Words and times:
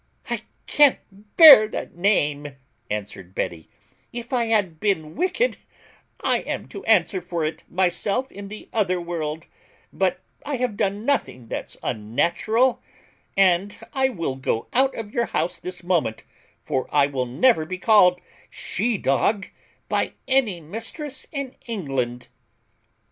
"I 0.31 0.41
can't 0.65 0.97
bear 1.37 1.67
that 1.67 1.93
name," 1.93 2.55
answered 2.89 3.35
Betty: 3.35 3.69
"if 4.11 4.33
I 4.33 4.45
have 4.45 4.79
been 4.79 5.15
wicked, 5.15 5.57
I 6.21 6.39
am 6.39 6.67
to 6.69 6.83
answer 6.85 7.21
for 7.21 7.45
it 7.45 7.63
myself 7.69 8.31
in 8.31 8.47
the 8.47 8.67
other 8.73 8.99
world; 8.99 9.45
but 9.93 10.19
I 10.43 10.55
have 10.55 10.75
done 10.75 11.05
nothing 11.05 11.49
that's 11.49 11.77
unnatural; 11.83 12.81
and 13.37 13.77
I 13.93 14.09
will 14.09 14.37
go 14.37 14.65
out 14.73 14.95
of 14.95 15.13
your 15.13 15.27
house 15.27 15.59
this 15.59 15.83
moment, 15.83 16.23
for 16.63 16.87
I 16.91 17.05
will 17.05 17.27
never 17.27 17.63
be 17.63 17.77
called 17.77 18.19
she 18.49 18.97
dog 18.97 19.49
by 19.87 20.13
any 20.27 20.59
mistress 20.59 21.27
in 21.31 21.53
England." 21.67 22.27